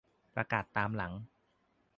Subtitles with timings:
[0.35, 1.13] ประกาศตามหลัง